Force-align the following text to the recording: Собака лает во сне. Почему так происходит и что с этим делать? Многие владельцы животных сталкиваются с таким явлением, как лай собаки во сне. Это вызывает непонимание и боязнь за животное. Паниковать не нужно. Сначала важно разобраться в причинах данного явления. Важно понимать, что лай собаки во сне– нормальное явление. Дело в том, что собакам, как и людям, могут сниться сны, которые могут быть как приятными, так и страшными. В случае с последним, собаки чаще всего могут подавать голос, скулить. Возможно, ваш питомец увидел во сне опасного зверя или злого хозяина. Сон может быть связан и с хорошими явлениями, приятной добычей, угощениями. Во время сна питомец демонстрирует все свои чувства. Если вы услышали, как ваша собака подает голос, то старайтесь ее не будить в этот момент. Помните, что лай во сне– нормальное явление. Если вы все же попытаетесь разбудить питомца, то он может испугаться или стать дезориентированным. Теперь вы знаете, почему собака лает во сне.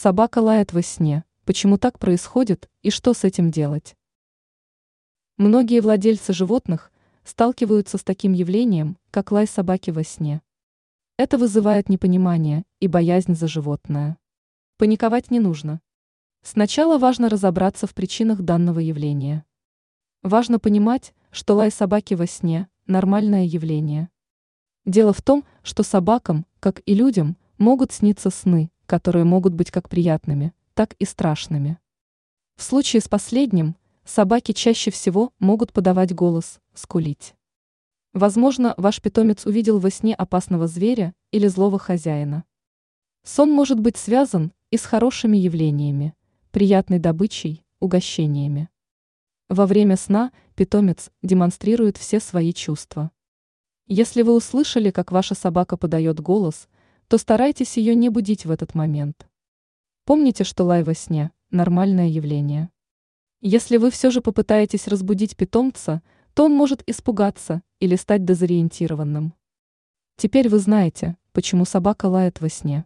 Собака 0.00 0.38
лает 0.38 0.72
во 0.72 0.80
сне. 0.80 1.24
Почему 1.44 1.76
так 1.76 1.98
происходит 1.98 2.70
и 2.82 2.90
что 2.92 3.14
с 3.14 3.24
этим 3.24 3.50
делать? 3.50 3.96
Многие 5.38 5.80
владельцы 5.80 6.32
животных 6.32 6.92
сталкиваются 7.24 7.98
с 7.98 8.04
таким 8.04 8.32
явлением, 8.32 8.96
как 9.10 9.32
лай 9.32 9.48
собаки 9.48 9.90
во 9.90 10.04
сне. 10.04 10.40
Это 11.16 11.36
вызывает 11.36 11.88
непонимание 11.88 12.62
и 12.78 12.86
боязнь 12.86 13.34
за 13.34 13.48
животное. 13.48 14.18
Паниковать 14.76 15.32
не 15.32 15.40
нужно. 15.40 15.80
Сначала 16.44 16.96
важно 16.96 17.28
разобраться 17.28 17.88
в 17.88 17.94
причинах 17.94 18.42
данного 18.42 18.78
явления. 18.78 19.44
Важно 20.22 20.60
понимать, 20.60 21.12
что 21.32 21.56
лай 21.56 21.72
собаки 21.72 22.14
во 22.14 22.28
сне– 22.28 22.68
нормальное 22.86 23.46
явление. 23.46 24.10
Дело 24.84 25.12
в 25.12 25.22
том, 25.22 25.44
что 25.64 25.82
собакам, 25.82 26.46
как 26.60 26.82
и 26.86 26.94
людям, 26.94 27.36
могут 27.58 27.90
сниться 27.90 28.30
сны, 28.30 28.70
которые 28.88 29.24
могут 29.24 29.52
быть 29.52 29.70
как 29.70 29.90
приятными, 29.90 30.54
так 30.72 30.94
и 30.98 31.04
страшными. 31.04 31.78
В 32.56 32.62
случае 32.62 33.02
с 33.02 33.08
последним, 33.08 33.76
собаки 34.04 34.52
чаще 34.52 34.90
всего 34.90 35.34
могут 35.38 35.74
подавать 35.74 36.14
голос, 36.14 36.58
скулить. 36.72 37.34
Возможно, 38.14 38.72
ваш 38.78 39.02
питомец 39.02 39.44
увидел 39.44 39.78
во 39.78 39.90
сне 39.90 40.14
опасного 40.14 40.66
зверя 40.66 41.14
или 41.32 41.46
злого 41.48 41.78
хозяина. 41.78 42.44
Сон 43.24 43.52
может 43.52 43.78
быть 43.78 43.98
связан 43.98 44.52
и 44.70 44.78
с 44.78 44.86
хорошими 44.86 45.36
явлениями, 45.36 46.14
приятной 46.50 46.98
добычей, 46.98 47.66
угощениями. 47.80 48.70
Во 49.50 49.66
время 49.66 49.98
сна 49.98 50.32
питомец 50.54 51.10
демонстрирует 51.22 51.98
все 51.98 52.20
свои 52.20 52.54
чувства. 52.54 53.10
Если 53.86 54.22
вы 54.22 54.34
услышали, 54.34 54.90
как 54.90 55.12
ваша 55.12 55.34
собака 55.34 55.76
подает 55.76 56.20
голос, 56.20 56.68
то 57.08 57.18
старайтесь 57.18 57.76
ее 57.76 57.94
не 57.94 58.10
будить 58.10 58.44
в 58.44 58.50
этот 58.50 58.74
момент. 58.74 59.26
Помните, 60.04 60.44
что 60.44 60.64
лай 60.64 60.82
во 60.82 60.94
сне– 60.94 61.32
нормальное 61.50 62.08
явление. 62.08 62.70
Если 63.40 63.76
вы 63.78 63.90
все 63.90 64.10
же 64.10 64.20
попытаетесь 64.20 64.88
разбудить 64.88 65.36
питомца, 65.36 66.02
то 66.34 66.44
он 66.44 66.52
может 66.54 66.82
испугаться 66.88 67.62
или 67.80 67.96
стать 67.96 68.24
дезориентированным. 68.24 69.34
Теперь 70.16 70.48
вы 70.48 70.58
знаете, 70.58 71.16
почему 71.32 71.64
собака 71.64 72.06
лает 72.06 72.40
во 72.40 72.48
сне. 72.48 72.84